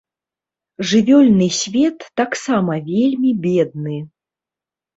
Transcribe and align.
Жывёльны 0.91 1.49
свет 1.59 1.97
таксама 2.23 2.81
вельмі 2.89 3.31
бедны. 3.47 3.97